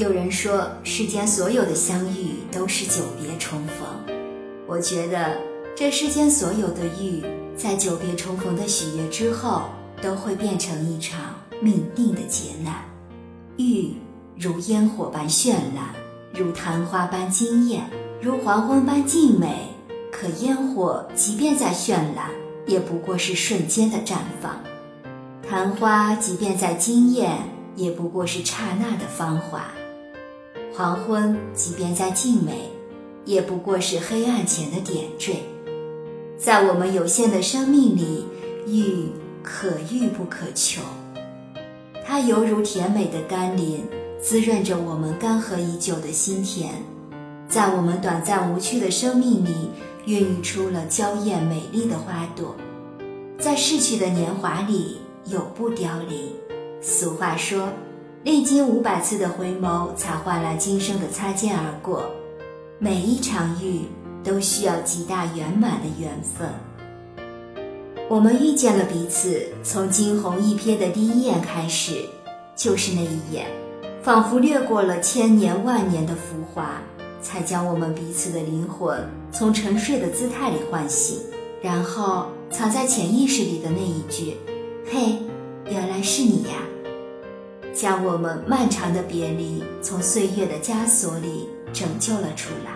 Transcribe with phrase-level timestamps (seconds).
[0.00, 3.86] 有人说，世间所有的相遇都是久别重逢。
[4.66, 5.36] 我觉得，
[5.76, 7.22] 这世间所有的遇，
[7.54, 9.64] 在久别重逢的喜悦之后，
[10.00, 12.76] 都会变成一场命定的劫难。
[13.58, 13.92] 遇
[14.38, 15.94] 如烟火般绚烂，
[16.32, 17.84] 如昙花般惊艳，
[18.22, 19.66] 如黄昏般静美。
[20.10, 22.30] 可烟火即便再绚烂，
[22.66, 24.52] 也不过是瞬间的绽放；
[25.46, 27.36] 昙花即便再惊艳，
[27.76, 29.70] 也不过是刹那的芳华。
[30.72, 32.70] 黄昏即便再静美，
[33.24, 35.36] 也不过是黑暗前的点缀。
[36.38, 38.24] 在我们有限的生命里，
[38.66, 39.08] 遇
[39.42, 40.80] 可遇不可求。
[42.06, 43.84] 它犹如甜美的甘霖，
[44.20, 46.72] 滋润着我们干涸已久的心田。
[47.48, 49.70] 在我们短暂无趣的生命里，
[50.06, 52.54] 孕育出了娇艳美丽的花朵。
[53.38, 56.30] 在逝去的年华里，永不凋零。
[56.80, 57.68] 俗话说。
[58.22, 62.04] 历经五百次的回眸，才换来今生的擦肩而过。
[62.78, 63.80] 每一场遇
[64.22, 66.46] 都需要极大圆满的缘分。
[68.10, 72.04] 我们遇见了彼此，从惊鸿一瞥的第一眼开始，
[72.54, 73.46] 就是那一眼，
[74.02, 76.82] 仿佛掠过了千年万年的浮华，
[77.22, 81.20] 才将我们彼此的灵魂从沉睡的姿态里唤醒。
[81.62, 84.36] 然后，藏在潜意识里的那一句
[84.92, 85.16] ：“嘿，
[85.70, 86.64] 原来是你呀。”
[87.74, 92.72] 将我们漫长的别离从岁月的枷锁里拯救了出来。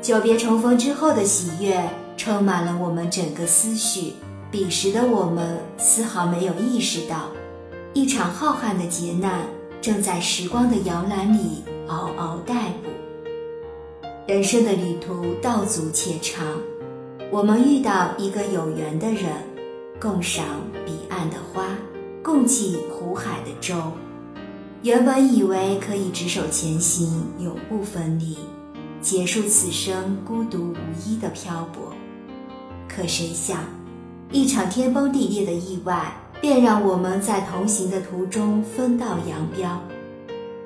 [0.00, 1.78] 久别重逢之后的喜悦
[2.16, 4.14] 充满了我们整个思绪。
[4.50, 7.28] 彼时的我们丝毫没有意识到，
[7.94, 9.42] 一场浩瀚的劫难
[9.80, 12.90] 正在时光的摇篮里嗷嗷待哺。
[14.26, 16.44] 人生的旅途道阻且长，
[17.30, 19.26] 我们遇到一个有缘的人，
[20.00, 20.44] 共赏
[20.84, 21.68] 彼岸的花。
[22.22, 23.74] 共济湖海的舟，
[24.82, 28.36] 原本以为可以执手前行，永不分离，
[29.00, 30.76] 结束此生孤独无
[31.06, 31.94] 依的漂泊。
[32.86, 33.64] 可谁想，
[34.30, 39.80] 一场天崩地裂的意外，便让我们在同行的途中分道扬镳。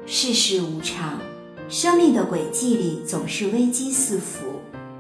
[0.06, 1.20] 世事无常，
[1.69, 4.44] 生命的轨迹里总是危机四伏。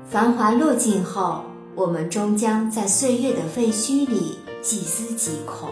[0.08, 1.42] 繁华落尽后，
[1.74, 5.70] 我们终将在岁月的废墟里细思极恐。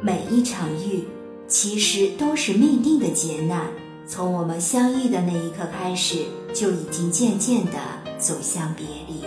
[0.00, 1.02] 每一场遇，
[1.48, 3.66] 其实都是命定的劫难。
[4.06, 7.72] 从我们相遇的那一刻开始，就已经渐渐地
[8.16, 9.24] 走向别离。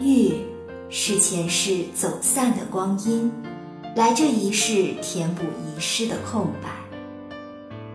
[0.00, 0.36] 遇，
[0.88, 3.30] 是前世走散的光阴，
[3.94, 6.70] 来这一世填补遗失的空白；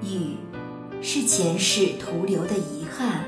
[0.07, 0.35] 遇，
[1.01, 3.25] 是前世徒留的遗憾，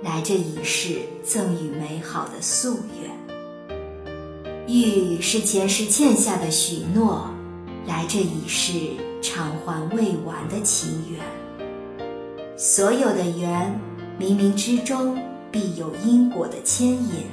[0.00, 3.23] 来这一世赠予美好的夙愿。
[4.66, 7.28] 遇是前世欠下的许诺，
[7.86, 8.72] 来这一世
[9.20, 11.20] 偿还未完的情缘。
[12.56, 13.78] 所有的缘，
[14.18, 15.18] 冥冥之中
[15.52, 17.26] 必有因果的牵引；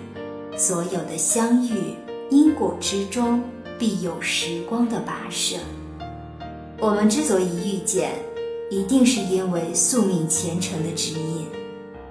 [0.58, 1.96] 所有的相遇，
[2.30, 3.41] 因果之中
[3.80, 5.56] 必有时光的跋涉。
[6.80, 8.12] 我们之所以遇见，
[8.70, 11.46] 一定是因为宿命前程的指引，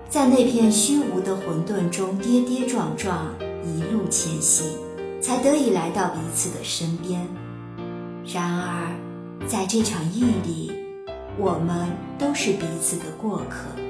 [0.08, 3.34] 在那片虚无的混沌中跌跌撞撞，
[3.66, 4.66] 一路前行。
[5.20, 7.20] 才得以来到彼此的身边。
[8.26, 8.94] 然而，
[9.46, 10.72] 在这场遇里，
[11.38, 11.88] 我们
[12.18, 13.80] 都是彼此的过客，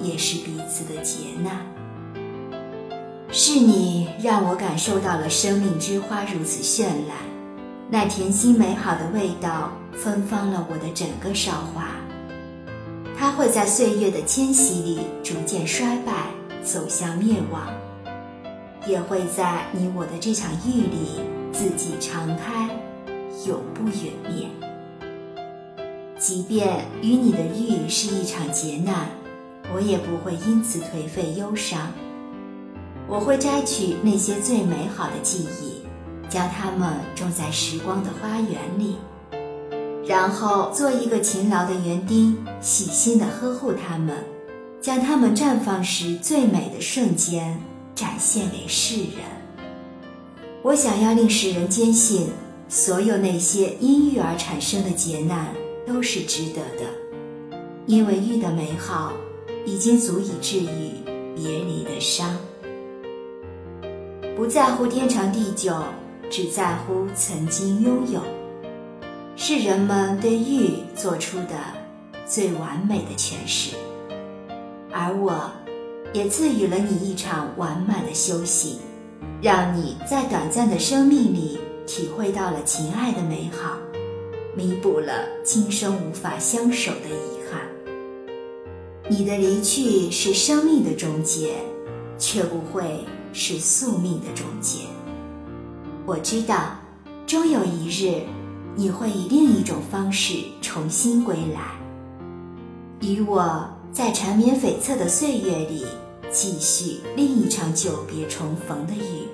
[0.00, 1.66] 也是彼此的劫难。
[3.30, 7.16] 是你让我感受到了生命之花如此绚烂，
[7.90, 11.90] 那甜心美好的味道芬芳了我的整个韶华。
[13.18, 16.12] 它会在岁月的迁徙里逐渐衰败，
[16.62, 17.66] 走向灭亡。
[18.88, 21.20] 也会在你我的这场遇里
[21.52, 22.70] 自己常开，
[23.46, 24.48] 永不湮灭。
[26.18, 29.10] 即便与你的遇是一场劫难，
[29.74, 31.92] 我也不会因此颓废忧伤。
[33.06, 35.82] 我会摘取那些最美好的记忆，
[36.30, 38.96] 将它们种在时光的花园里，
[40.06, 44.16] 然后做一个勤劳的园丁，细心地呵护它们，
[44.80, 47.60] 将它们绽放时最美的瞬间。
[47.98, 49.66] 展现给世人。
[50.62, 52.28] 我想要令世人坚信，
[52.68, 55.48] 所有那些因遇而产生的劫难
[55.84, 56.84] 都是值得的，
[57.86, 59.12] 因为遇的美好
[59.66, 60.92] 已经足以治愈
[61.34, 62.38] 别离的伤。
[64.36, 65.74] 不在乎天长地久，
[66.30, 68.22] 只在乎曾经拥有，
[69.34, 71.56] 是人们对遇做出的
[72.24, 73.74] 最完美的诠释。
[74.92, 75.50] 而我。
[76.12, 78.78] 也赐予了你一场完满的休息，
[79.42, 83.76] 让你在短暂的生命里体会到了情爱的美好。
[84.56, 87.60] 弥补了今生无法相守的遗憾。
[89.08, 91.54] 你的离去是生命的终结，
[92.18, 94.80] 却不会是宿命的终结。
[96.04, 96.72] 我知道，
[97.26, 98.22] 终有一日，
[98.74, 101.78] 你会以另一种方式重新归来，
[103.00, 105.84] 与我在缠绵悱恻的岁月里
[106.30, 109.26] 继续另一场久别重逢的雨。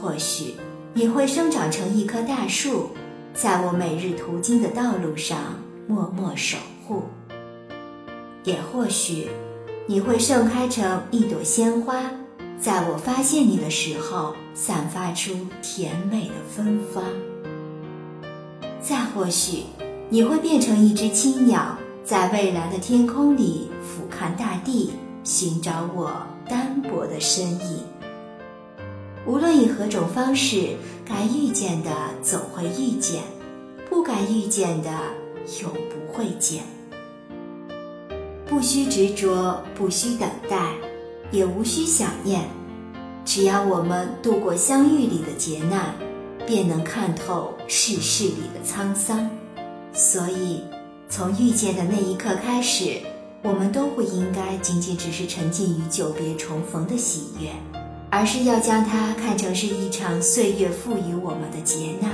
[0.00, 0.54] 或许
[0.94, 2.90] 你会生长成一棵大树，
[3.32, 5.38] 在我每日途经的道路上
[5.86, 6.56] 默默守
[6.86, 7.02] 护。
[8.44, 9.28] 也或许，
[9.86, 12.10] 你会盛开成一朵鲜花，
[12.58, 15.32] 在我发现你的时候，散发出
[15.62, 17.04] 甜美的芬芳。
[18.80, 19.64] 再或许，
[20.08, 21.78] 你会变成一只青鸟，
[22.12, 24.92] 在蔚蓝的天空里俯瞰大地，
[25.24, 26.12] 寻找我
[26.46, 27.78] 单薄的身影。
[29.24, 30.76] 无论以何种方式，
[31.06, 31.90] 该遇见的
[32.22, 33.22] 总会遇见，
[33.88, 34.90] 不该遇见的
[35.62, 36.64] 永不会见。
[38.46, 40.74] 不需执着，不需等待，
[41.30, 42.42] 也无需想念。
[43.24, 45.94] 只要我们度过相遇里的劫难，
[46.46, 49.30] 便能看透世事里的沧桑。
[49.94, 50.60] 所以，
[51.14, 52.96] 从遇见的那一刻开始，
[53.42, 57.50] 我们都不应该仅仅只是沉浸于久别重逢的喜悦，
[58.08, 62.10] 而是要将它看成是一场岁月赋予我们的劫难。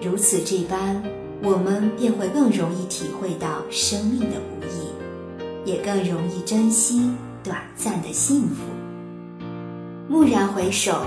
[0.00, 1.02] 如此这般，
[1.42, 5.70] 我们便会更容易体会到生命的无易。
[5.70, 7.10] 也更容易珍惜
[7.44, 8.62] 短暂的幸福。
[10.08, 11.02] 蓦然回首，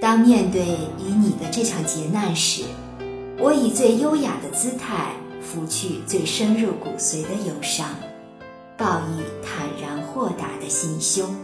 [0.00, 0.62] 当面对
[0.98, 2.64] 与你的这场劫难时，
[3.38, 7.88] 我以最优雅的姿态拂去最深入骨髓的忧伤，
[8.76, 11.34] 报以坦然豁达的心胸，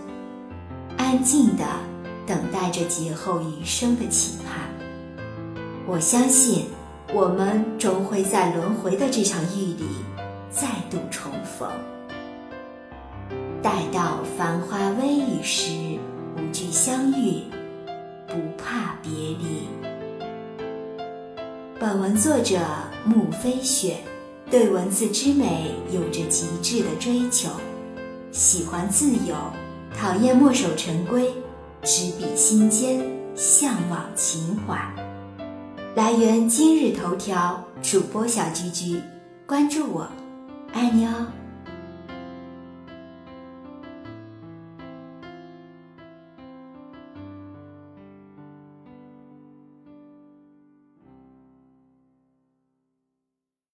[0.97, 1.65] 安静地
[2.27, 4.69] 等待着劫后余生的期盼。
[5.87, 6.67] 我相信，
[7.15, 9.87] 我们终会在轮回的这场遇里
[10.51, 11.69] 再度重逢。
[13.63, 15.71] 待到繁花微雨时，
[16.37, 17.43] 无惧相遇，
[18.27, 19.86] 不怕别离。
[21.79, 22.59] 本文作者
[23.05, 23.99] 木飞雪，
[24.51, 27.51] 对文字之美有着极致的追求，
[28.33, 29.35] 喜欢自由，
[29.95, 31.31] 讨厌墨守成规，
[31.83, 34.91] 执笔心间，向往情怀。
[35.95, 39.03] 来源今日头条，主播小菊菊，
[39.45, 40.09] 关注我，
[40.73, 41.27] 爱你哦。